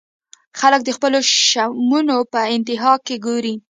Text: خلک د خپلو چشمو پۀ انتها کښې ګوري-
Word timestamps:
خلک 0.59 0.81
د 0.85 0.89
خپلو 0.97 1.19
چشمو 1.31 2.19
پۀ 2.31 2.41
انتها 2.55 2.93
کښې 3.05 3.15
ګوري- 3.25 3.55